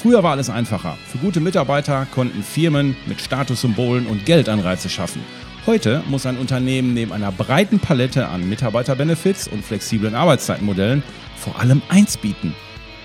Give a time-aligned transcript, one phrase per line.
[0.00, 0.96] Früher war alles einfacher.
[1.08, 5.20] Für gute Mitarbeiter konnten Firmen mit Statussymbolen und Geldanreize schaffen.
[5.66, 11.02] Heute muss ein Unternehmen neben einer breiten Palette an Mitarbeiterbenefits und flexiblen Arbeitszeitmodellen
[11.36, 12.54] vor allem eins bieten.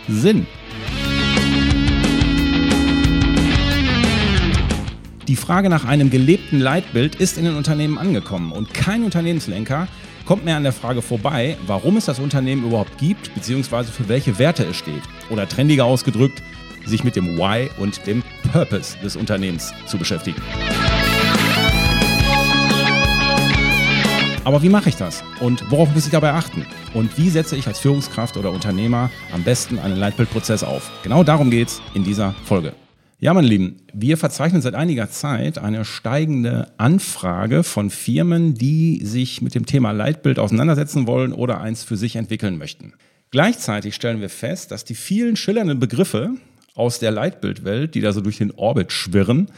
[0.08, 0.46] Sinn.
[5.28, 9.88] Die Frage nach einem gelebten Leitbild ist in den Unternehmen angekommen und kein Unternehmenslenker
[10.26, 14.38] kommt mehr an der Frage vorbei, warum es das Unternehmen überhaupt gibt, beziehungsweise für welche
[14.38, 15.02] Werte es steht.
[15.32, 16.44] Oder trendiger ausgedrückt,
[16.86, 20.42] sich mit dem Why und dem Purpose des Unternehmens zu beschäftigen.
[24.46, 25.24] Aber wie mache ich das?
[25.40, 26.66] Und worauf muss ich dabei achten?
[26.94, 30.92] Und wie setze ich als Führungskraft oder Unternehmer am besten einen Leitbildprozess auf?
[31.02, 32.74] Genau darum geht es in dieser Folge.
[33.20, 39.42] Ja, meine Lieben, wir verzeichnen seit einiger Zeit eine steigende Anfrage von Firmen, die sich
[39.42, 42.96] mit dem Thema Leitbild auseinandersetzen wollen oder eins für sich entwickeln möchten.
[43.32, 46.32] Gleichzeitig stellen wir fest, dass die vielen schillernden Begriffe
[46.74, 49.50] aus der Leitbildwelt, die da so durch den Orbit schwirren,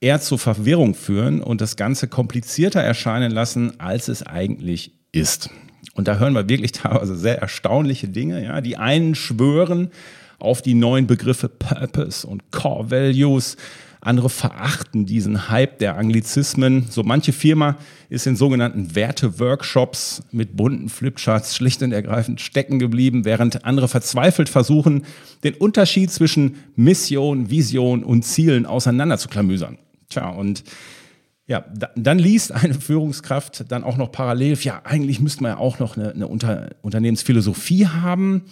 [0.00, 5.50] eher zur Verwirrung führen und das Ganze komplizierter erscheinen lassen, als es eigentlich ist.
[5.94, 8.42] Und da hören wir wirklich teilweise sehr erstaunliche Dinge.
[8.44, 8.60] Ja.
[8.60, 9.90] Die einen schwören,
[10.38, 13.56] auf die neuen Begriffe Purpose und Core Values.
[14.02, 16.86] Andere verachten diesen Hype der Anglizismen.
[16.88, 17.76] So manche Firma
[18.08, 24.48] ist in sogenannten Werte-Workshops mit bunten Flipcharts schlicht und ergreifend stecken geblieben, während andere verzweifelt
[24.48, 25.04] versuchen,
[25.44, 29.76] den Unterschied zwischen Mission, Vision und Zielen auseinanderzuklamüsern.
[30.08, 30.64] Tja, und
[31.46, 31.64] ja,
[31.96, 35.96] dann liest eine Führungskraft dann auch noch parallel, ja, eigentlich müsste man ja auch noch
[35.96, 38.44] eine, eine Unter Unternehmensphilosophie haben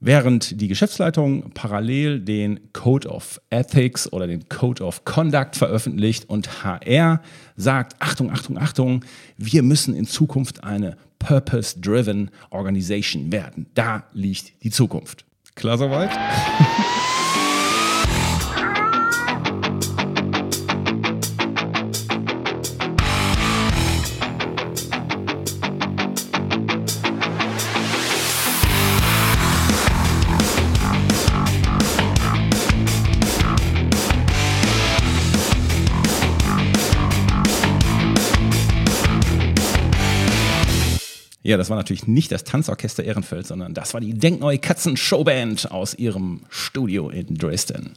[0.00, 6.64] während die Geschäftsleitung parallel den Code of Ethics oder den Code of Conduct veröffentlicht und
[6.64, 7.20] HR
[7.56, 9.04] sagt, Achtung, Achtung, Achtung,
[9.36, 13.66] wir müssen in Zukunft eine Purpose-Driven Organization werden.
[13.74, 15.24] Da liegt die Zukunft.
[15.54, 16.10] Klar soweit?
[41.58, 45.94] Das war natürlich nicht das Tanzorchester Ehrenfeld, sondern das war die Denkneue Katzen Showband aus
[45.94, 47.92] ihrem Studio in Dresden.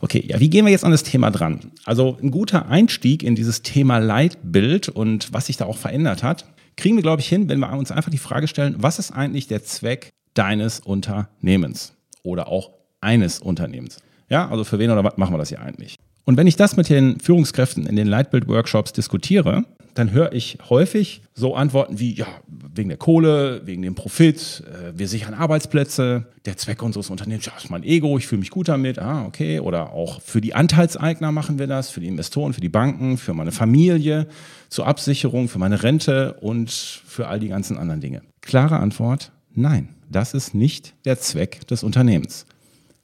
[0.00, 1.72] Okay, ja, wie gehen wir jetzt an das Thema dran?
[1.84, 6.44] Also ein guter Einstieg in dieses Thema Leitbild und was sich da auch verändert hat,
[6.76, 9.48] kriegen wir, glaube ich, hin, wenn wir uns einfach die Frage stellen, was ist eigentlich
[9.48, 13.98] der Zweck deines Unternehmens oder auch eines Unternehmens?
[14.30, 15.96] Ja, also für wen oder was machen wir das hier eigentlich?
[16.24, 21.22] Und wenn ich das mit den Führungskräften in den Leitbild-Workshops diskutiere, dann höre ich häufig
[21.34, 26.56] so Antworten wie, ja, wegen der Kohle, wegen dem Profit, äh, wir sichern Arbeitsplätze, der
[26.56, 29.60] Zweck unseres Unternehmens, ja, ist mein Ego, ich fühle mich gut damit, ah, okay.
[29.60, 33.34] Oder auch für die Anteilseigner machen wir das, für die Investoren, für die Banken, für
[33.34, 34.26] meine Familie,
[34.68, 38.22] zur Absicherung, für meine Rente und für all die ganzen anderen Dinge.
[38.40, 42.46] Klare Antwort, nein, das ist nicht der Zweck des Unternehmens.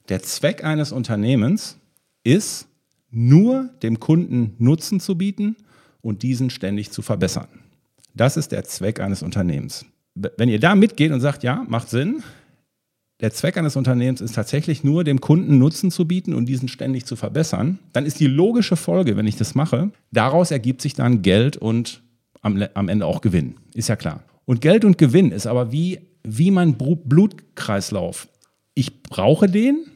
[0.09, 1.79] Der Zweck eines Unternehmens
[2.25, 2.69] ist,
[3.11, 5.57] nur dem Kunden Nutzen zu bieten
[6.05, 7.49] und diesen ständig zu verbessern.
[8.15, 9.87] Das ist der Zweck eines Unternehmens.
[10.15, 12.23] Wenn ihr da mitgeht und sagt, ja, macht Sinn,
[13.21, 17.07] der Zweck eines Unternehmens ist tatsächlich nur, dem Kunden Nutzen zu bieten und diesen ständig
[17.07, 21.23] zu verbessern, dann ist die logische Folge, wenn ich das mache, daraus ergibt sich dann
[21.23, 22.03] Geld und
[22.43, 23.55] am, am Ende auch Gewinn.
[23.73, 24.23] Ist ja klar.
[24.45, 28.29] Und Geld und Gewinn ist aber wie, wie mein Blutkreislauf.
[28.75, 29.87] Ich brauche den,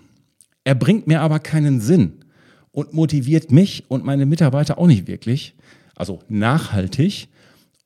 [0.65, 2.25] er bringt mir aber keinen Sinn
[2.71, 5.55] und motiviert mich und meine Mitarbeiter auch nicht wirklich
[5.99, 7.29] also nachhaltig.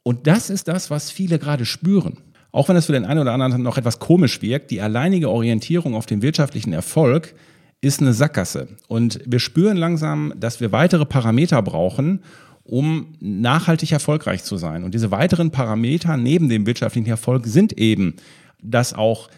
[0.02, 2.18] Und das ist das, was viele gerade spüren.
[2.50, 5.94] Auch wenn es für den einen oder anderen noch etwas komisch wirkt, die alleinige Orientierung
[5.94, 7.34] auf den wirtschaftlichen Erfolg
[7.80, 8.68] ist eine Sackgasse.
[8.88, 12.20] Und wir spüren langsam, dass wir weitere Parameter brauchen,
[12.62, 14.84] um nachhaltig erfolgreich zu sein.
[14.84, 18.14] Und diese weiteren Parameter neben dem wirtschaftlichen Erfolg sind eben,
[18.62, 19.28] dass auch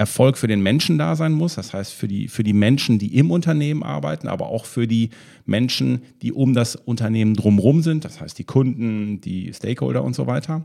[0.00, 3.18] Erfolg für den Menschen da sein muss, das heißt für die, für die Menschen, die
[3.18, 5.10] im Unternehmen arbeiten, aber auch für die
[5.44, 10.26] Menschen, die um das Unternehmen drumherum sind, das heißt die Kunden, die Stakeholder und so
[10.26, 10.64] weiter.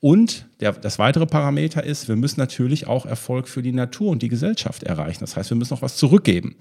[0.00, 4.22] Und der, das weitere Parameter ist, wir müssen natürlich auch Erfolg für die Natur und
[4.22, 5.20] die Gesellschaft erreichen.
[5.20, 6.56] Das heißt, wir müssen auch was zurückgeben.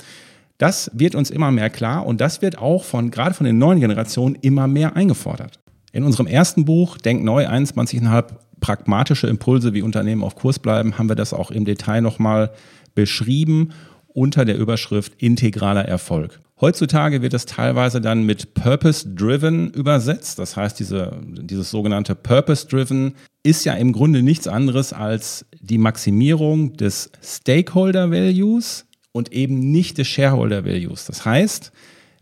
[0.57, 3.79] Das wird uns immer mehr klar und das wird auch von, gerade von den neuen
[3.79, 5.61] Generationen immer mehr eingefordert.
[5.91, 8.25] In unserem ersten Buch, Denk neu, 21,5
[8.59, 12.51] pragmatische Impulse, wie Unternehmen auf Kurs bleiben, haben wir das auch im Detail nochmal
[12.93, 13.69] beschrieben
[14.07, 16.39] unter der Überschrift integraler Erfolg.
[16.61, 20.39] Heutzutage wird es teilweise dann mit Purpose-Driven übersetzt.
[20.39, 26.73] Das heißt, diese, dieses sogenannte Purpose-Driven ist ja im Grunde nichts anderes als die Maximierung
[26.73, 31.05] des Stakeholder-Values und eben nicht des Shareholder-Values.
[31.05, 31.71] Das heißt,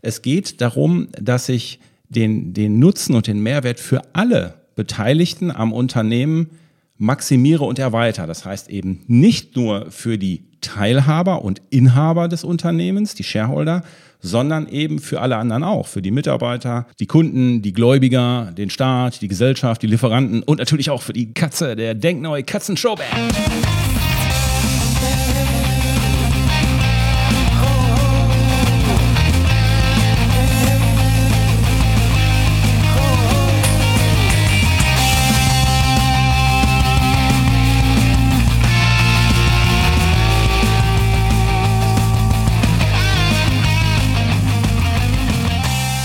[0.02, 5.72] es geht darum, dass ich den, den Nutzen und den Mehrwert für alle Beteiligten am
[5.72, 6.50] Unternehmen
[6.96, 8.26] maximiere und erweitere.
[8.26, 13.84] Das heißt eben nicht nur für die Teilhaber und Inhaber des Unternehmens, die Shareholder,
[14.20, 19.22] sondern eben für alle anderen auch, für die Mitarbeiter, die Kunden, die Gläubiger, den Staat,
[19.22, 23.77] die Gesellschaft, die Lieferanten und natürlich auch für die Katze, der Denkneue Katzen-Showband.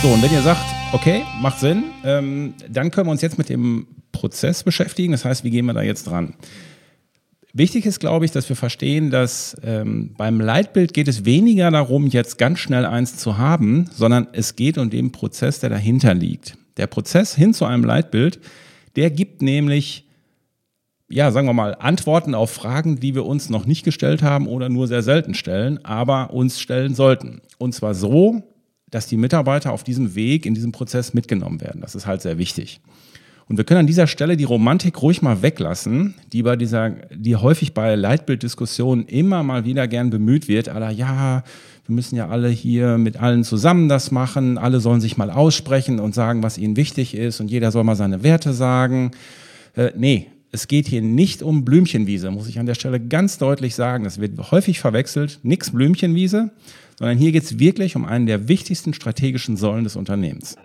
[0.04, 3.48] So, und wenn ihr sagt, okay, macht Sinn, ähm, dann können wir uns jetzt mit
[3.48, 5.14] dem Prozess beschäftigen.
[5.14, 6.34] Das heißt, wie gehen wir da jetzt dran?
[7.54, 12.08] Wichtig ist, glaube ich, dass wir verstehen, dass ähm, beim Leitbild geht es weniger darum,
[12.08, 16.58] jetzt ganz schnell eins zu haben, sondern es geht um den Prozess, der dahinter liegt.
[16.76, 18.42] Der Prozess hin zu einem Leitbild,
[18.98, 20.06] der gibt nämlich,
[21.08, 24.68] ja, sagen wir mal, Antworten auf Fragen, die wir uns noch nicht gestellt haben oder
[24.68, 27.42] nur sehr selten stellen, aber uns stellen sollten.
[27.58, 28.44] Und zwar so,
[28.94, 31.82] dass die Mitarbeiter auf diesem Weg, in diesem Prozess mitgenommen werden.
[31.82, 32.80] Das ist halt sehr wichtig.
[33.50, 37.36] Und wir können an dieser Stelle die Romantik ruhig mal weglassen, die bei dieser, die
[37.36, 40.70] häufig bei Leitbilddiskussionen immer mal wieder gern bemüht wird.
[40.70, 41.44] Aller, ja,
[41.86, 44.58] wir müssen ja alle hier mit allen zusammen das machen.
[44.58, 47.96] Alle sollen sich mal aussprechen und sagen, was ihnen wichtig ist und jeder soll mal
[47.96, 49.12] seine Werte sagen.
[49.76, 53.74] Äh, nee, es geht hier nicht um Blümchenwiese, muss ich an der Stelle ganz deutlich
[53.76, 54.04] sagen.
[54.04, 55.40] Das wird häufig verwechselt.
[55.42, 56.52] Nix Blümchenwiese,
[56.98, 60.56] sondern hier geht es wirklich um einen der wichtigsten strategischen Säulen des Unternehmens.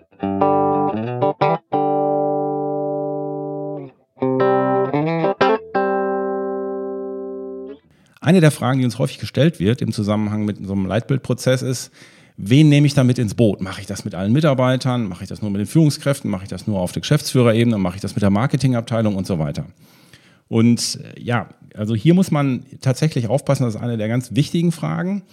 [8.21, 11.91] Eine der Fragen, die uns häufig gestellt wird im Zusammenhang mit so einem Leitbildprozess ist,
[12.37, 13.61] wen nehme ich da mit ins Boot?
[13.61, 15.07] Mache ich das mit allen Mitarbeitern?
[15.07, 16.29] Mache ich das nur mit den Führungskräften?
[16.29, 17.77] Mache ich das nur auf der Geschäftsführerebene?
[17.77, 19.65] Mache ich das mit der Marketingabteilung und so weiter?
[20.47, 24.71] Und äh, ja, also hier muss man tatsächlich aufpassen, das ist eine der ganz wichtigen
[24.71, 25.23] Fragen.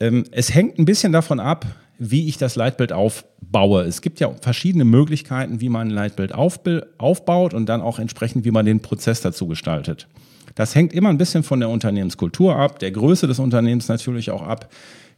[0.00, 1.66] Ähm, es hängt ein bisschen davon ab,
[1.98, 3.82] wie ich das Leitbild aufbaue.
[3.82, 8.50] Es gibt ja verschiedene Möglichkeiten, wie man ein Leitbild aufbaut und dann auch entsprechend, wie
[8.50, 10.08] man den Prozess dazu gestaltet.
[10.54, 14.42] Das hängt immer ein bisschen von der Unternehmenskultur ab, der Größe des Unternehmens natürlich auch
[14.42, 14.72] ab.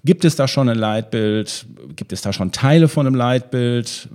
[0.04, 1.66] Gibt es da schon ein Leitbild?
[1.94, 4.08] Gibt es da schon Teile von einem Leitbild?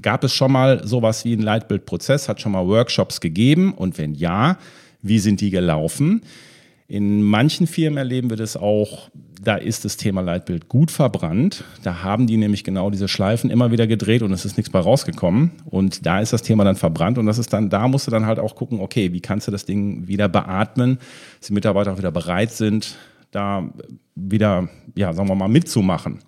[0.00, 2.30] Gab es schon mal sowas wie einen Leitbildprozess?
[2.30, 3.74] Hat schon mal Workshops gegeben?
[3.74, 4.58] Und wenn ja,
[5.02, 6.22] wie sind die gelaufen?
[6.86, 9.08] In manchen Firmen erleben wir das auch,
[9.42, 11.64] da ist das Thema Leitbild gut verbrannt.
[11.82, 14.80] Da haben die nämlich genau diese Schleifen immer wieder gedreht und es ist nichts bei
[14.80, 15.52] rausgekommen.
[15.64, 18.26] Und da ist das Thema dann verbrannt und das ist dann, da musst du dann
[18.26, 20.98] halt auch gucken, okay, wie kannst du das Ding wieder beatmen,
[21.38, 22.96] dass die Mitarbeiter auch wieder bereit sind,
[23.30, 23.68] da
[24.14, 26.18] wieder, ja, sagen wir mal, mitzumachen.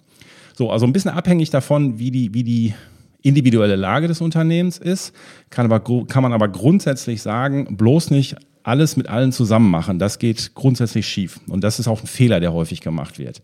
[0.55, 2.75] So, also ein bisschen abhängig davon, wie die, wie die
[3.21, 5.15] individuelle Lage des Unternehmens ist,
[5.51, 8.37] kann, aber, kann man aber grundsätzlich sagen, bloß nicht
[8.67, 9.99] alles mit allen zusammen machen.
[9.99, 11.39] Das geht grundsätzlich schief.
[11.47, 13.41] Und das ist auch ein Fehler, der häufig gemacht wird.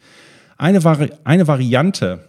[0.58, 2.24] Eine, Vari eine Variante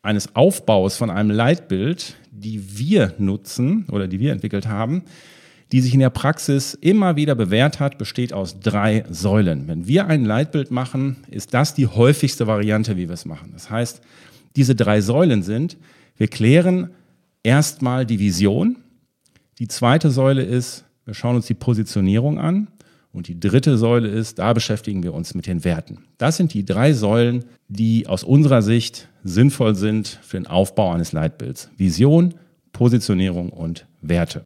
[0.00, 5.02] eines Aufbaus von einem Leitbild, die wir nutzen oder die wir entwickelt haben,
[5.70, 9.68] die sich in der Praxis immer wieder bewährt hat, besteht aus drei Säulen.
[9.68, 13.50] Wenn wir ein Leitbild machen, ist das die häufigste Variante, wie wir es machen.
[13.52, 14.00] Das heißt,
[14.56, 15.76] diese drei Säulen sind,
[16.16, 16.90] wir klären
[17.42, 18.76] erstmal die Vision.
[19.58, 22.68] Die zweite Säule ist, wir schauen uns die Positionierung an.
[23.12, 26.04] Und die dritte Säule ist, da beschäftigen wir uns mit den Werten.
[26.18, 31.12] Das sind die drei Säulen, die aus unserer Sicht sinnvoll sind für den Aufbau eines
[31.12, 31.70] Leitbilds.
[31.78, 32.34] Vision,
[32.72, 34.44] Positionierung und Werte.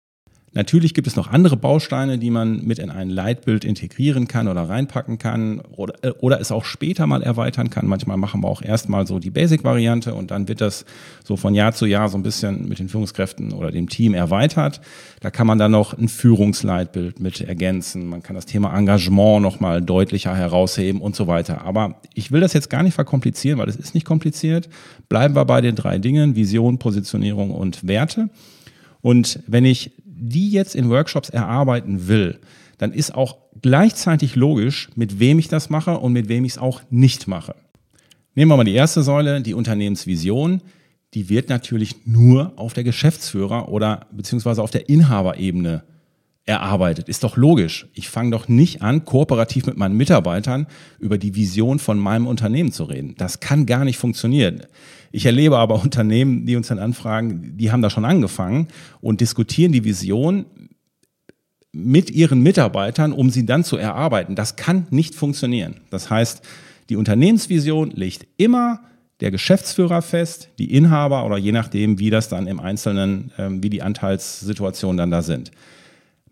[0.54, 4.68] Natürlich gibt es noch andere Bausteine, die man mit in ein Leitbild integrieren kann oder
[4.68, 7.87] reinpacken kann oder, äh, oder es auch später mal erweitern kann.
[7.87, 10.85] Manchmal machen wir auch erstmal so die Basic-Variante und dann wird das
[11.25, 14.82] so von Jahr zu Jahr so ein bisschen mit den Führungskräften oder dem Team erweitert.
[15.21, 18.06] Da kann man dann noch ein Führungsleitbild mit ergänzen.
[18.06, 21.64] Man kann das Thema Engagement nochmal deutlicher herausheben und so weiter.
[21.64, 24.68] Aber ich will das jetzt gar nicht verkomplizieren, weil es ist nicht kompliziert.
[25.09, 28.28] Bleiben wir bei den drei Dingen, Vision, Positionierung und Werte.
[29.00, 29.92] Und wenn ich
[30.29, 32.38] die jetzt in Workshops erarbeiten will,
[32.79, 36.59] dann ist auch gleichzeitig logisch, mit wem ich das mache und mit wem ich es
[36.59, 37.55] auch nicht mache.
[38.35, 40.62] Nehmen wir mal die erste Säule, die Unternehmensvision.
[41.14, 45.85] Die wird natürlich nur auf der Geschäftsführer- oder beziehungsweise auf der Inhaberebene
[46.44, 47.08] erarbeitet.
[47.08, 47.87] Ist doch logisch.
[47.94, 50.66] Ich fange doch nicht an, kooperativ mit meinen Mitarbeitern
[50.99, 53.14] über die Vision von meinem Unternehmen zu reden.
[53.16, 54.62] Das kann gar nicht funktionieren.
[55.12, 58.68] Ich erlebe aber Unternehmen, die uns dann anfragen, die haben da schon angefangen
[59.00, 60.46] und diskutieren die Vision
[61.70, 64.34] mit ihren Mitarbeitern, um sie dann zu erarbeiten.
[64.34, 65.76] Das kann nicht funktionieren.
[65.90, 66.42] Das heißt,
[66.90, 68.80] die Unternehmensvision legt immer
[69.20, 73.70] der Geschäftsführer fest, die Inhaber oder je nachdem, wie das dann im Einzelnen, ähm, wie
[73.70, 75.52] die Anteilssituationen dann da sind.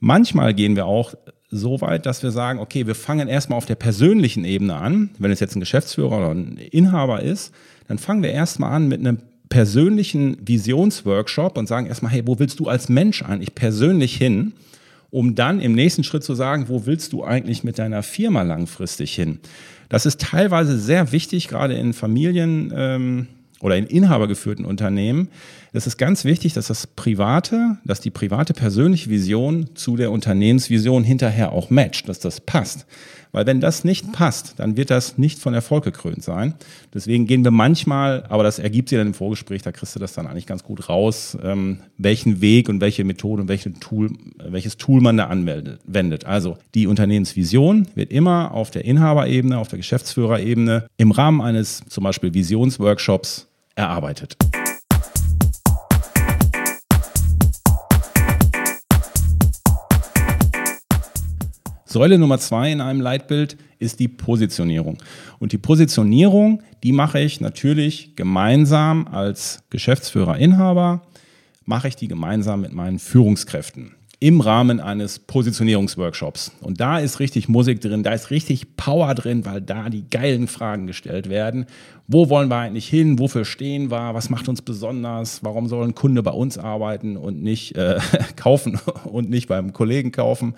[0.00, 1.14] Manchmal gehen wir auch
[1.50, 5.11] so weit, dass wir sagen, okay, wir fangen erstmal auf der persönlichen Ebene an.
[5.19, 7.52] Wenn es jetzt ein Geschäftsführer oder ein Inhaber ist,
[7.88, 12.61] dann fangen wir erstmal an mit einem persönlichen Visionsworkshop und sagen erstmal, hey, wo willst
[12.61, 14.52] du als Mensch eigentlich persönlich hin?
[15.11, 19.12] Um dann im nächsten Schritt zu sagen, wo willst du eigentlich mit deiner Firma langfristig
[19.12, 19.40] hin?
[19.88, 22.73] Das ist teilweise sehr wichtig, gerade in Familien.
[22.75, 23.26] Ähm,
[23.61, 25.29] oder in inhabergeführten Unternehmen,
[25.73, 31.05] das ist ganz wichtig, dass das private, dass die private persönliche Vision zu der Unternehmensvision
[31.05, 32.87] hinterher auch matcht, dass das passt.
[33.33, 36.55] Weil wenn das nicht passt, dann wird das nicht von Erfolg gekrönt sein.
[36.93, 40.14] Deswegen gehen wir manchmal, aber das ergibt sich dann im Vorgespräch, da kriegst du das
[40.14, 44.76] dann eigentlich ganz gut raus, ähm, welchen Weg und welche Methode und welche Tool, welches
[44.76, 46.26] Tool man da anwendet.
[46.26, 52.02] Also die Unternehmensvision wird immer auf der Inhaberebene, auf der Geschäftsführerebene im Rahmen eines zum
[52.02, 54.37] Beispiel Visionsworkshops erarbeitet.
[61.85, 64.99] Säule Nummer zwei in einem Leitbild ist die Positionierung.
[65.41, 71.03] Und die Positionierung, die mache ich natürlich gemeinsam als Geschäftsführer, Inhaber,
[71.65, 76.53] mache ich die gemeinsam mit meinen Führungskräften im Rahmen eines Positionierungsworkshops.
[76.61, 80.47] Und da ist richtig Musik drin, da ist richtig Power drin, weil da die geilen
[80.47, 81.65] Fragen gestellt werden.
[82.07, 83.19] Wo wollen wir eigentlich hin?
[83.19, 84.12] Wofür stehen wir?
[84.12, 85.43] Was macht uns besonders?
[85.43, 87.99] Warum soll ein Kunde bei uns arbeiten und nicht äh,
[88.37, 90.55] kaufen und nicht beim Kollegen kaufen?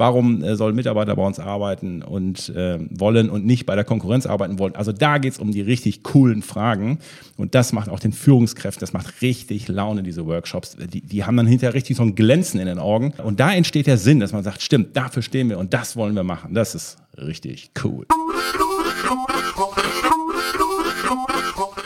[0.00, 3.84] Warum äh, soll ein Mitarbeiter bei uns arbeiten und äh, wollen und nicht bei der
[3.84, 4.74] Konkurrenz arbeiten wollen?
[4.74, 7.00] Also da geht es um die richtig coolen Fragen.
[7.36, 10.74] Und das macht auch den Führungskräften, das macht richtig Laune, diese Workshops.
[10.90, 13.12] Die, die haben dann hinterher richtig so ein Glänzen in den Augen.
[13.22, 16.14] Und da entsteht der Sinn, dass man sagt, stimmt, dafür stehen wir und das wollen
[16.14, 16.54] wir machen.
[16.54, 18.06] Das ist richtig cool.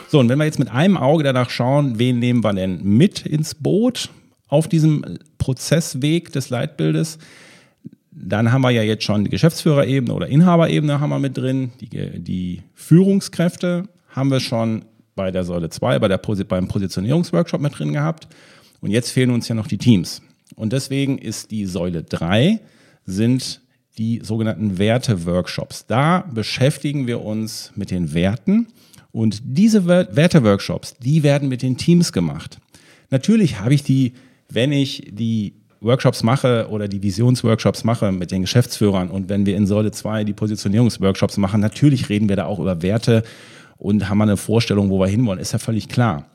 [0.06, 3.26] So, und wenn wir jetzt mit einem Auge danach schauen, wen nehmen wir denn mit
[3.26, 4.08] ins Boot
[4.46, 7.18] auf diesem Prozessweg des Leitbildes,
[8.26, 11.72] dann haben wir ja jetzt schon die Geschäftsführerebene oder Inhaberebene haben wir mit drin.
[11.80, 17.78] Die, die Führungskräfte haben wir schon bei der Säule 2, bei der, beim Positionierungsworkshop mit
[17.78, 18.28] drin gehabt.
[18.80, 20.22] Und jetzt fehlen uns ja noch die Teams.
[20.56, 22.60] Und deswegen ist die Säule 3
[23.06, 23.60] sind
[23.98, 25.86] die sogenannten Werte-Workshops.
[25.86, 28.68] Da beschäftigen wir uns mit den Werten.
[29.12, 32.58] Und diese Werte-Workshops, die werden mit den Teams gemacht.
[33.10, 34.14] Natürlich habe ich die,
[34.48, 35.54] wenn ich die
[35.84, 40.24] Workshops mache oder die Visionsworkshops mache mit den Geschäftsführern und wenn wir in Säule 2
[40.24, 43.22] die Positionierungsworkshops machen, natürlich reden wir da auch über Werte
[43.76, 46.26] und haben eine Vorstellung, wo wir hinwollen, ist ja völlig klar.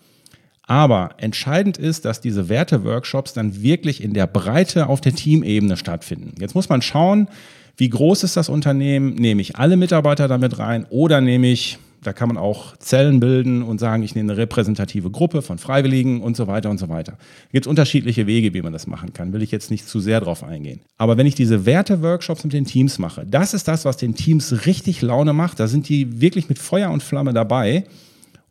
[0.64, 6.36] Aber entscheidend ist, dass diese Werte-Workshops dann wirklich in der Breite auf der Teamebene stattfinden.
[6.40, 7.28] Jetzt muss man schauen,
[7.76, 9.16] wie groß ist das Unternehmen?
[9.16, 13.62] Nehme ich alle Mitarbeiter damit rein oder nehme ich da kann man auch Zellen bilden
[13.62, 17.18] und sagen, ich nehme eine repräsentative Gruppe von Freiwilligen und so weiter und so weiter.
[17.48, 19.34] Es gibt unterschiedliche Wege, wie man das machen kann.
[19.34, 20.80] Will ich jetzt nicht zu sehr drauf eingehen.
[20.98, 24.66] Aber wenn ich diese Werte-Workshops mit den Teams mache, das ist das, was den Teams
[24.66, 25.60] richtig Laune macht.
[25.60, 27.86] Da sind die wirklich mit Feuer und Flamme dabei.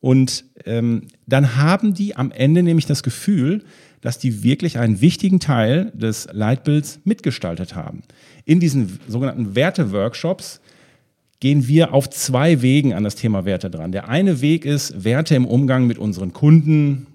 [0.00, 3.64] Und ähm, dann haben die am Ende nämlich das Gefühl,
[4.00, 8.02] dass die wirklich einen wichtigen Teil des Leitbilds mitgestaltet haben.
[8.45, 10.61] In diesen sogenannten Werte-Workshops
[11.40, 13.92] gehen wir auf zwei Wegen an das Thema Werte dran.
[13.92, 17.07] Der eine Weg ist Werte im Umgang mit unseren Kunden,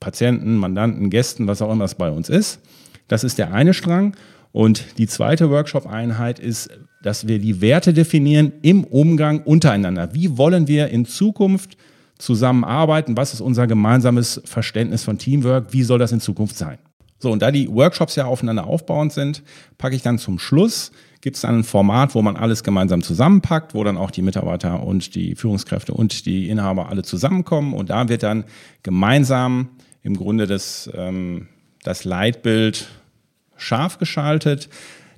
[0.00, 2.60] Patienten, Mandanten, Gästen, was auch immer es bei uns ist.
[3.08, 4.16] Das ist der eine Strang.
[4.52, 6.68] Und die zweite Workshop-Einheit ist,
[7.02, 10.14] dass wir die Werte definieren im Umgang untereinander.
[10.14, 11.76] Wie wollen wir in Zukunft
[12.18, 13.16] zusammenarbeiten?
[13.16, 15.72] Was ist unser gemeinsames Verständnis von Teamwork?
[15.72, 16.78] Wie soll das in Zukunft sein?
[17.18, 19.42] So, und da die Workshops ja aufeinander aufbauend sind,
[19.78, 20.92] packe ich dann zum Schluss
[21.24, 24.82] gibt es dann ein Format, wo man alles gemeinsam zusammenpackt, wo dann auch die Mitarbeiter
[24.82, 27.72] und die Führungskräfte und die Inhaber alle zusammenkommen.
[27.72, 28.44] Und da wird dann
[28.82, 29.70] gemeinsam
[30.02, 31.48] im Grunde das, ähm,
[31.82, 32.88] das Leitbild
[33.56, 34.68] scharf geschaltet.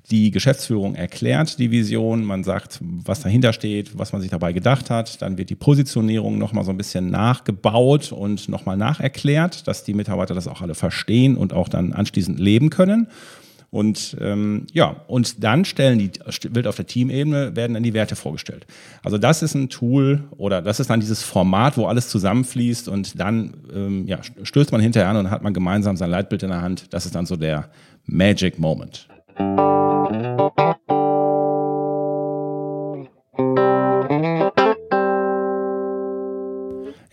[0.09, 4.89] Die Geschäftsführung erklärt die Vision, man sagt, was dahinter steht, was man sich dabei gedacht
[4.89, 5.21] hat.
[5.21, 10.33] Dann wird die Positionierung nochmal so ein bisschen nachgebaut und nochmal nacherklärt, dass die Mitarbeiter
[10.33, 13.09] das auch alle verstehen und auch dann anschließend leben können.
[13.69, 16.11] Und ähm, ja, und dann stellen die,
[16.53, 18.65] wird auf der Teamebene, werden dann die Werte vorgestellt.
[19.03, 23.19] Also das ist ein Tool oder das ist dann dieses Format, wo alles zusammenfließt und
[23.19, 26.61] dann ähm, ja, stößt man hinterher an und hat man gemeinsam sein Leitbild in der
[26.61, 26.93] Hand.
[26.93, 27.69] Das ist dann so der
[28.05, 29.07] Magic Moment.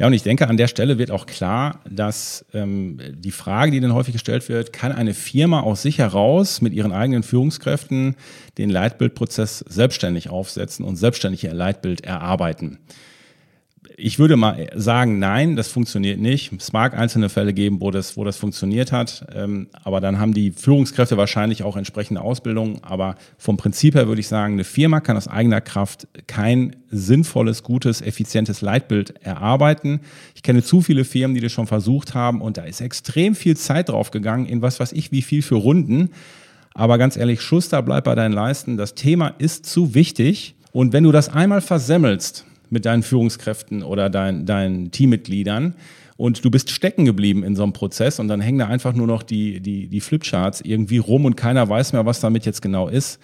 [0.05, 3.81] Ja, und ich denke, an der Stelle wird auch klar, dass ähm, die Frage, die
[3.81, 8.15] dann häufig gestellt wird, kann eine Firma aus sich heraus mit ihren eigenen Führungskräften
[8.59, 12.81] den Leitbildprozess selbstständig aufsetzen und selbstständig ihr Leitbild erarbeiten?
[13.97, 16.53] Ich würde mal sagen, nein, das funktioniert nicht.
[16.53, 20.35] Es mag einzelne Fälle geben, wo das, wo das funktioniert hat, ähm, aber dann haben
[20.35, 22.83] die Führungskräfte wahrscheinlich auch entsprechende Ausbildung.
[22.83, 27.63] Aber vom Prinzip her würde ich sagen, eine Firma kann aus eigener Kraft kein sinnvolles,
[27.63, 30.01] gutes, effizientes Leitbild erarbeiten.
[30.35, 33.57] Ich kenne zu viele Firmen, die das schon versucht haben und da ist extrem viel
[33.57, 36.11] Zeit drauf gegangen in was weiß ich, wie viel für Runden.
[36.75, 38.77] Aber ganz ehrlich, Schuster, bleib bei deinen Leisten.
[38.77, 40.57] Das Thema ist zu wichtig.
[40.73, 45.75] Und wenn du das einmal versemmelst, mit deinen Führungskräften oder dein, deinen Teammitgliedern
[46.17, 49.07] und du bist stecken geblieben in so einem Prozess und dann hängen da einfach nur
[49.07, 52.89] noch die, die, die Flipcharts irgendwie rum und keiner weiß mehr, was damit jetzt genau
[52.89, 53.19] ist,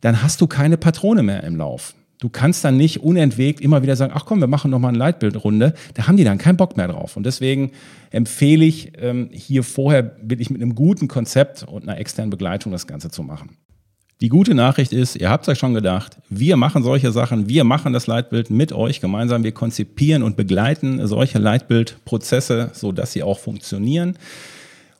[0.00, 1.94] dann hast du keine Patrone mehr im Lauf.
[2.20, 4.98] Du kannst dann nicht unentwegt immer wieder sagen, ach komm, wir machen noch mal eine
[4.98, 5.72] Leitbildrunde.
[5.94, 7.16] Da haben die dann keinen Bock mehr drauf.
[7.16, 7.72] Und deswegen
[8.10, 12.86] empfehle ich, ähm, hier vorher wirklich mit einem guten Konzept und einer externen Begleitung das
[12.86, 13.56] Ganze zu machen.
[14.22, 17.94] Die gute Nachricht ist, ihr habt euch schon gedacht, wir machen solche Sachen, wir machen
[17.94, 24.18] das Leitbild mit euch gemeinsam, wir konzipieren und begleiten solche Leitbildprozesse, sodass sie auch funktionieren.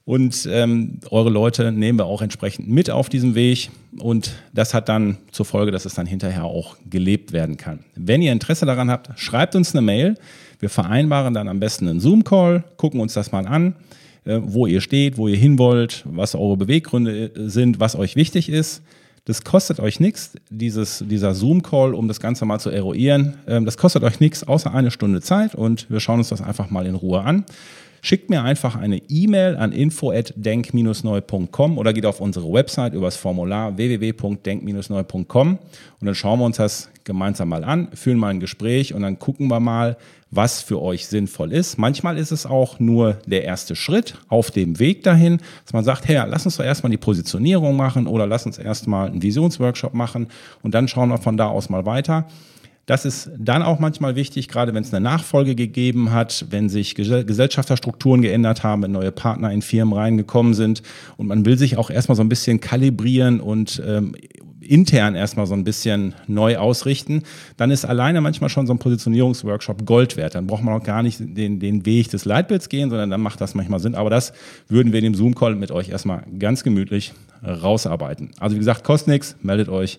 [0.07, 3.69] Und ähm, eure Leute nehmen wir auch entsprechend mit auf diesem Weg.
[3.99, 7.81] Und das hat dann zur Folge, dass es dann hinterher auch gelebt werden kann.
[7.97, 10.15] Wenn ihr Interesse daran habt, schreibt uns eine Mail.
[10.61, 13.75] Wir vereinbaren dann am besten einen Zoom-Call, gucken uns das mal an,
[14.25, 18.17] äh, wo ihr steht, wo ihr hin wollt, was eure Beweggründe äh, sind, was euch
[18.17, 18.83] wichtig ist.
[19.31, 23.35] Das kostet euch nichts, dieses, dieser Zoom-Call, um das Ganze mal zu eruieren.
[23.47, 26.69] Ähm, das kostet euch nichts, außer eine Stunde Zeit und wir schauen uns das einfach
[26.71, 27.45] mal in Ruhe an.
[28.03, 33.77] Schickt mir einfach eine E-Mail an info@denk-neu.com oder geht auf unsere Website über das Formular
[33.77, 35.59] www.denk-neu.com
[36.01, 39.21] und dann schauen wir uns das gemeinsam mal an, führen mal ein Gespräch und dann
[39.21, 39.97] gucken wir mal,
[40.31, 41.79] was für euch sinnvoll ist.
[41.79, 46.07] Manchmal ist es auch nur der erste Schritt auf dem Weg dahin, dass man sagt,
[46.07, 50.29] hey, lass uns doch erstmal die Positionierung machen oder lass uns erstmal einen Visionsworkshop machen
[50.63, 52.27] und dann schauen wir von da aus mal weiter.
[52.91, 56.97] Das ist dann auch manchmal wichtig, gerade wenn es eine Nachfolge gegeben hat, wenn sich
[56.97, 60.83] Gesellschafterstrukturen geändert haben, wenn neue Partner in Firmen reingekommen sind
[61.17, 64.17] und man will sich auch erstmal so ein bisschen kalibrieren und ähm,
[64.71, 67.25] intern erstmal so ein bisschen neu ausrichten,
[67.57, 70.37] dann ist alleine manchmal schon so ein Positionierungsworkshop Gold wert.
[70.37, 73.41] Dann braucht man auch gar nicht den, den Weg des Leitbilds gehen, sondern dann macht
[73.41, 73.97] das manchmal Sinn.
[73.97, 74.33] Aber das
[74.69, 77.13] würden wir in dem Zoom-Call mit euch erstmal ganz gemütlich
[77.45, 78.31] rausarbeiten.
[78.39, 79.99] Also wie gesagt, kostet nichts, meldet euch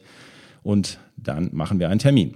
[0.63, 2.36] und dann machen wir einen Termin.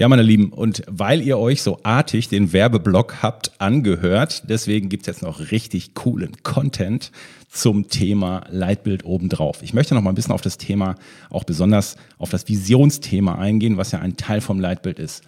[0.00, 5.06] Ja, meine Lieben, und weil ihr euch so artig den Werbeblock habt angehört, deswegen gibt's
[5.06, 7.12] jetzt noch richtig coolen Content
[7.50, 9.62] zum Thema Leitbild obendrauf.
[9.62, 10.94] Ich möchte noch mal ein bisschen auf das Thema,
[11.28, 15.22] auch besonders auf das Visionsthema eingehen, was ja ein Teil vom Leitbild ist.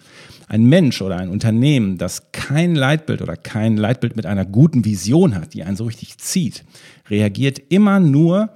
[0.47, 5.35] Ein Mensch oder ein Unternehmen, das kein Leitbild oder kein Leitbild mit einer guten Vision
[5.35, 6.63] hat, die einen so richtig zieht,
[7.11, 8.49] reagiert immer nur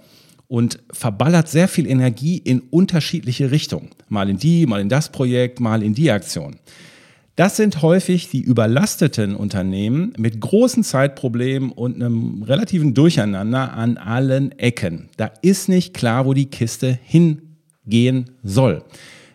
[0.48, 3.90] und verballert sehr viel Energie in unterschiedliche Richtungen.
[4.10, 6.56] Mal in die, mal in das Projekt, mal in die Aktion.
[7.38, 14.58] Das sind häufig die überlasteten Unternehmen mit großen Zeitproblemen und einem relativen Durcheinander an allen
[14.58, 15.10] Ecken.
[15.18, 18.84] Da ist nicht klar, wo die Kiste hingehen soll.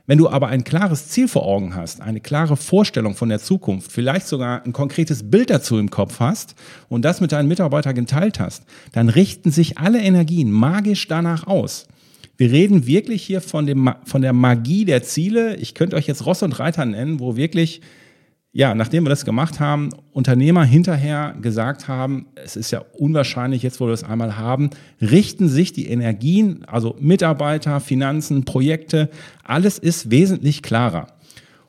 [0.07, 3.93] Wenn du aber ein klares Ziel vor Augen hast, eine klare Vorstellung von der Zukunft,
[3.93, 6.57] vielleicht sogar ein konkretes Bild dazu im Kopf hast
[6.89, 11.87] und das mit deinen Mitarbeitern geteilt hast, dann richten sich alle Energien magisch danach aus.
[12.37, 15.57] Wir reden wirklich hier von, dem, von der Magie der Ziele.
[15.57, 17.81] Ich könnte euch jetzt Ross und Reiter nennen, wo wirklich
[18.55, 23.81] ja, nachdem wir das gemacht haben, Unternehmer hinterher gesagt haben, es ist ja unwahrscheinlich, jetzt
[23.81, 24.69] wo wir das einmal haben,
[25.01, 29.09] richten sich die Energien, also Mitarbeiter, Finanzen, Projekte,
[29.43, 31.07] alles ist wesentlich klarer.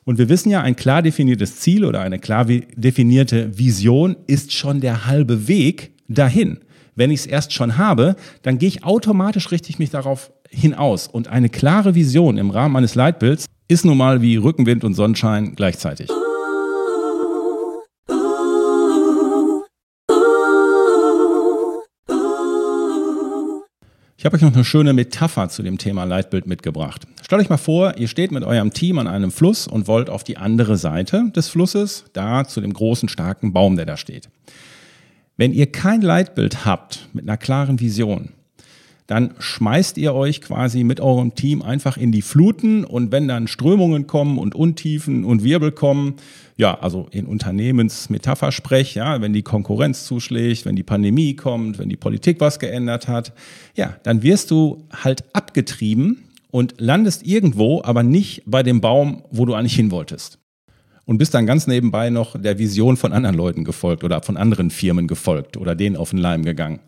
[0.04, 4.82] Und wir wissen ja, ein klar definiertes Ziel oder eine klar definierte Vision ist schon
[4.82, 6.58] der halbe Weg dahin.
[6.94, 11.08] Wenn ich es erst schon habe, dann gehe ich automatisch richtig mich darauf hinaus.
[11.08, 15.54] Und eine klare Vision im Rahmen eines Leitbilds ist nun mal wie Rückenwind und Sonnenschein
[15.54, 16.10] gleichzeitig.
[24.24, 27.02] Ich habe euch noch eine schöne Metapher zu dem Thema Leitbild mitgebracht.
[27.22, 30.24] Stellt euch mal vor, ihr steht mit eurem Team an einem Fluss und wollt auf
[30.24, 34.30] die andere Seite des Flusses, da zu dem großen, starken Baum, der da steht.
[35.36, 38.30] Wenn ihr kein Leitbild habt mit einer klaren Vision,
[39.06, 43.48] dann schmeißt ihr euch quasi mit eurem Team einfach in die Fluten und wenn dann
[43.48, 46.14] Strömungen kommen und Untiefen und Wirbel kommen,
[46.56, 51.96] ja, also in Unternehmensmetaphersprech, ja, wenn die Konkurrenz zuschlägt, wenn die Pandemie kommt, wenn die
[51.96, 53.32] Politik was geändert hat,
[53.74, 59.44] ja, dann wirst du halt abgetrieben und landest irgendwo, aber nicht bei dem Baum, wo
[59.44, 60.38] du eigentlich hin wolltest.
[61.04, 64.70] Und bist dann ganz nebenbei noch der Vision von anderen Leuten gefolgt oder von anderen
[64.70, 66.80] Firmen gefolgt oder denen auf den Leim gegangen.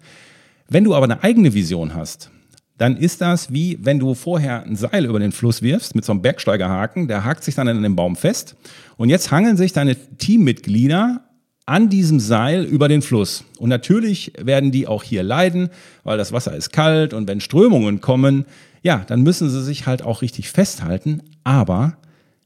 [0.69, 2.31] Wenn du aber eine eigene Vision hast,
[2.79, 6.13] dann ist das wie wenn du vorher ein Seil über den Fluss wirfst mit so
[6.13, 8.57] einem Bergsteigerhaken, der hakt sich dann an dem Baum fest
[8.97, 11.23] und jetzt hangeln sich deine Teammitglieder
[11.67, 13.45] an diesem Seil über den Fluss.
[13.59, 15.71] Und natürlich werden die auch hier leiden,
[16.05, 18.45] weil das Wasser ist kalt und wenn Strömungen kommen,
[18.83, 21.97] ja, dann müssen sie sich halt auch richtig festhalten, aber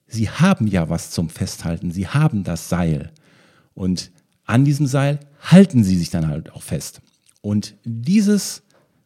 [0.06, 3.10] sie haben ja was zum Festhalten, sie haben das Seil.
[3.74, 4.10] Und
[4.46, 7.02] an diesem Seil halten sie sich dann halt auch fest.
[7.42, 8.62] Und dieses,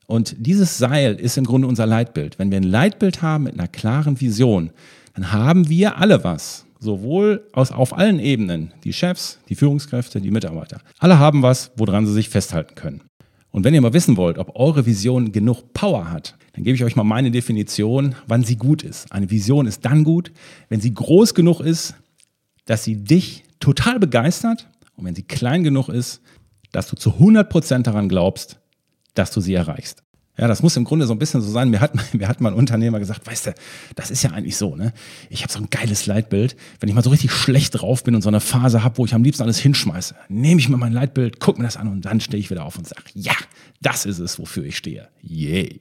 [0.07, 2.39] und dieses Seil ist im Grunde unser Leitbild.
[2.39, 4.71] Wenn wir ein Leitbild haben mit einer klaren Vision,
[5.15, 6.67] dann haben wir alle was.
[6.81, 10.81] Sowohl aus, auf allen Ebenen, die Chefs, die Führungskräfte, die Mitarbeiter.
[10.99, 13.03] Alle haben was, woran sie sich festhalten können.
[13.51, 16.85] Und wenn ihr mal wissen wollt, ob eure Vision genug Power hat, dann gebe ich
[16.85, 19.11] euch mal meine Definition, wann sie gut ist.
[19.13, 20.33] Eine Vision ist dann gut,
[20.69, 21.95] wenn sie groß genug ist,
[22.67, 26.21] dass sie dich total begeistert und wenn sie klein genug ist,
[26.75, 28.59] dass du zu 100% daran glaubst,
[29.15, 30.03] dass du sie erreichst.
[30.37, 31.71] Ja, das muss im Grunde so ein bisschen so sein.
[31.71, 33.55] Mir hat, mir hat mal ein Unternehmer gesagt, weißt du,
[33.95, 34.93] das ist ja eigentlich so, ne?
[35.31, 36.57] Ich habe so ein geiles Leitbild.
[36.81, 39.15] Wenn ich mal so richtig schlecht drauf bin und so eine Phase habe, wo ich
[39.15, 42.21] am liebsten alles hinschmeiße, nehme ich mir mein Leitbild, guck mir das an und dann
[42.21, 43.35] stehe ich wieder auf und sage, ja,
[43.81, 45.09] das ist es, wofür ich stehe.
[45.23, 45.81] Yay.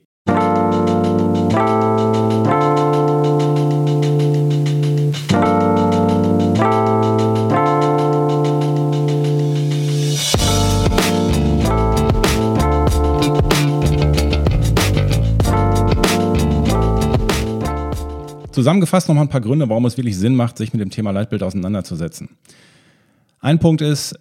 [18.64, 21.10] Zusammengefasst noch mal ein paar Gründe, warum es wirklich Sinn macht, sich mit dem Thema
[21.10, 22.30] Leitbild auseinanderzusetzen.
[23.40, 24.18] Ein Punkt ist,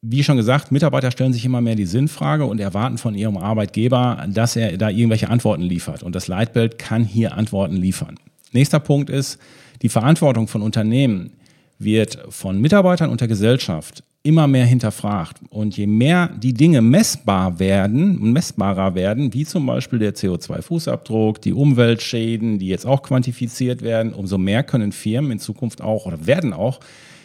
[0.00, 4.24] wie schon gesagt, Mitarbeiter stellen sich immer mehr die Sinnfrage und erwarten von ihrem Arbeitgeber,
[4.30, 6.02] dass er da irgendwelche Antworten liefert.
[6.02, 8.18] Und das Leitbild kann hier Antworten liefern.
[8.52, 9.38] Nächster Punkt ist,
[9.82, 11.34] die Verantwortung von Unternehmen
[11.78, 15.38] wird von Mitarbeitern und der Gesellschaft immer mehr hinterfragt.
[15.48, 21.40] Und je mehr die Dinge messbar werden und messbarer werden, wie zum Beispiel der CO2-Fußabdruck,
[21.40, 26.26] die Umweltschäden, die jetzt auch quantifiziert werden, umso mehr können Firmen in Zukunft auch oder
[26.26, 26.80] werden auch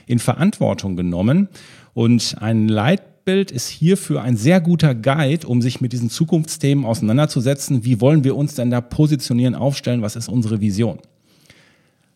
[0.08, 1.50] in Verantwortung genommen.
[1.94, 7.84] Und ein Leitbild ist hierfür ein sehr guter Guide, um sich mit diesen Zukunftsthemen auseinanderzusetzen.
[7.84, 10.02] Wie wollen wir uns denn da positionieren, aufstellen?
[10.02, 11.00] Was ist unsere Vision?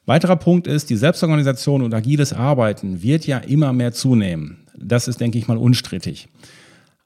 [0.10, 4.58] Weiterer Punkt ist, die Selbstorganisation und agiles Arbeiten wird ja immer mehr zunehmen.
[4.76, 6.30] Das ist, denke ich mal, unstrittig.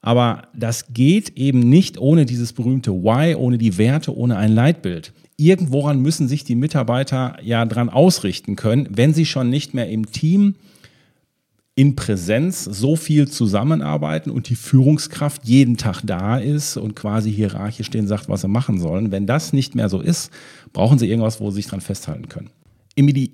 [0.00, 5.12] Aber das geht eben nicht ohne dieses berühmte Why, ohne die Werte, ohne ein Leitbild.
[5.36, 10.10] Irgendworan müssen sich die Mitarbeiter ja dran ausrichten können, wenn sie schon nicht mehr im
[10.10, 10.54] Team
[11.74, 17.90] in Präsenz so viel zusammenarbeiten und die Führungskraft jeden Tag da ist und quasi hierarchisch
[17.90, 19.12] denen sagt, was sie machen sollen.
[19.12, 20.32] Wenn das nicht mehr so ist,
[20.72, 22.48] brauchen sie irgendwas, wo sie sich dran festhalten können.
[22.94, 23.30] Im, Ide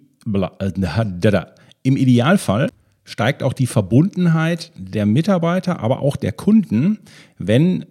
[0.59, 1.45] äh,
[1.83, 2.69] Im Idealfall
[3.05, 6.99] steigt auch die Verbundenheit der Mitarbeiter, aber auch der Kunden,
[7.39, 7.87] wenn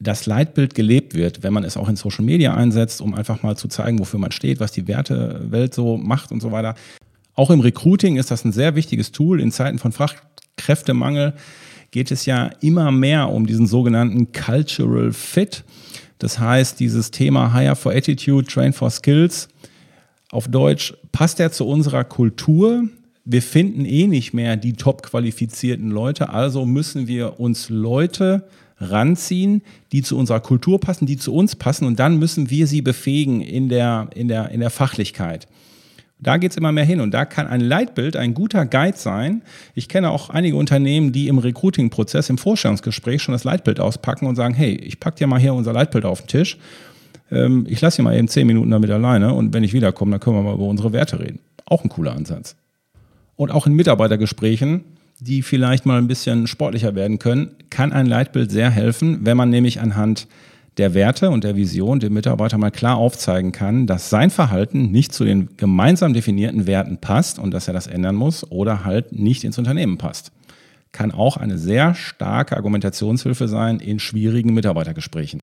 [0.00, 3.56] das Leitbild gelebt wird, wenn man es auch in Social Media einsetzt, um einfach mal
[3.56, 6.74] zu zeigen, wofür man steht, was die Wertewelt so macht und so weiter.
[7.34, 9.40] Auch im Recruiting ist das ein sehr wichtiges Tool.
[9.40, 11.34] In Zeiten von Fachkräftemangel
[11.90, 15.64] geht es ja immer mehr um diesen sogenannten Cultural Fit.
[16.18, 19.48] Das heißt, dieses Thema Hire for Attitude, Train for Skills.
[20.30, 22.84] Auf Deutsch, passt er zu unserer Kultur?
[23.30, 29.60] wir finden eh nicht mehr die top qualifizierten Leute, also müssen wir uns Leute ranziehen,
[29.92, 33.42] die zu unserer Kultur passen, die zu uns passen und dann müssen wir sie befähigen
[33.42, 35.46] in der, in der, in der Fachlichkeit.
[36.20, 39.42] Da geht es immer mehr hin und da kann ein Leitbild ein guter Guide sein.
[39.74, 44.36] Ich kenne auch einige Unternehmen, die im Recruiting-Prozess, im Vorstellungsgespräch schon das Leitbild auspacken und
[44.36, 46.56] sagen, hey, ich packe dir mal hier unser Leitbild auf den Tisch.
[47.30, 50.20] Ähm, ich lasse dir mal eben zehn Minuten damit alleine und wenn ich wiederkomme, dann
[50.20, 51.40] können wir mal über unsere Werte reden.
[51.66, 52.56] Auch ein cooler Ansatz
[53.38, 54.84] und auch in Mitarbeitergesprächen,
[55.20, 59.48] die vielleicht mal ein bisschen sportlicher werden können, kann ein Leitbild sehr helfen, wenn man
[59.48, 60.26] nämlich anhand
[60.76, 65.12] der Werte und der Vision dem Mitarbeiter mal klar aufzeigen kann, dass sein Verhalten nicht
[65.12, 69.44] zu den gemeinsam definierten Werten passt und dass er das ändern muss oder halt nicht
[69.44, 70.32] ins Unternehmen passt.
[70.90, 75.40] Kann auch eine sehr starke Argumentationshilfe sein in schwierigen Mitarbeitergesprächen.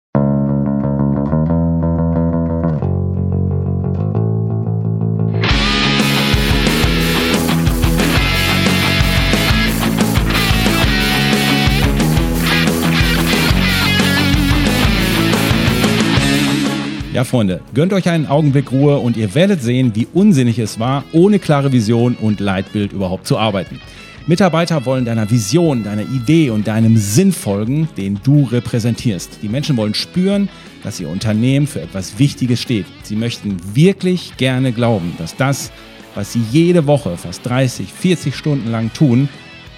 [17.23, 21.39] Freunde, gönnt euch einen Augenblick Ruhe und ihr werdet sehen, wie unsinnig es war, ohne
[21.39, 23.80] klare Vision und Leitbild überhaupt zu arbeiten.
[24.28, 29.39] Mitarbeiter wollen deiner Vision, deiner Idee und deinem Sinn folgen, den du repräsentierst.
[29.41, 30.49] Die Menschen wollen spüren,
[30.84, 32.86] dass ihr Unternehmen für etwas Wichtiges steht.
[33.04, 35.71] Sie möchten wirklich gerne glauben, dass das,
[36.15, 39.30] was sie jede Woche fast 30, 40 Stunden lang tun,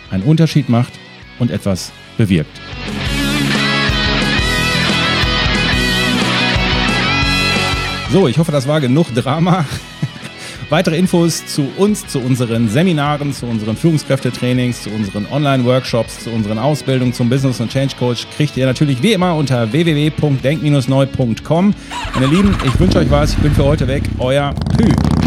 [0.10, 0.94] einen Unterschied macht
[1.38, 2.60] und etwas bewirkt.
[8.12, 9.66] So, ich hoffe, das war genug Drama.
[10.70, 16.58] Weitere Infos zu uns, zu unseren Seminaren, zu unseren Führungskräftetrainings, zu unseren Online-Workshops, zu unseren
[16.58, 21.74] Ausbildungen zum Business und Change Coach kriegt ihr natürlich wie immer unter www.denk-neu.com.
[22.14, 23.32] Meine Lieben, ich wünsche euch was.
[23.32, 24.04] Ich bin für heute weg.
[24.20, 25.27] Euer Pü.